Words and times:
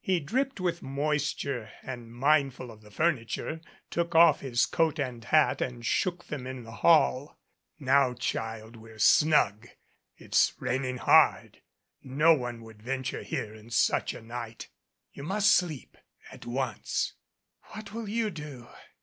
He 0.00 0.20
dripped 0.20 0.58
with 0.58 0.80
moisture, 0.80 1.68
and, 1.82 2.10
mindful 2.10 2.70
of 2.70 2.80
the 2.80 2.90
fur 2.90 3.12
niture, 3.12 3.62
took 3.90 4.14
off 4.14 4.40
his 4.40 4.64
coat 4.64 4.98
and 4.98 5.22
hat 5.22 5.60
and 5.60 5.84
shook 5.84 6.24
them 6.28 6.46
in 6.46 6.62
the 6.64 6.76
hall. 6.76 7.36
"Now, 7.78 8.14
child, 8.14 8.76
we're 8.76 8.98
snug. 8.98 9.68
It's 10.16 10.54
raining 10.58 10.96
hard. 10.96 11.60
No 12.02 12.32
one 12.32 12.62
would 12.62 12.80
venture 12.82 13.22
here 13.22 13.54
in 13.54 13.68
such 13.68 14.14
a 14.14 14.22
night. 14.22 14.68
You 15.12 15.24
must 15.24 15.50
sleep 15.54 15.98
at 16.32 16.46
once." 16.46 17.12
"What 17.72 17.92
will 17.92 18.08
you 18.08 18.30
do?" 18.30 18.68